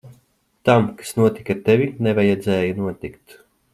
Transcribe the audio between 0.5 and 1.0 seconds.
Tam,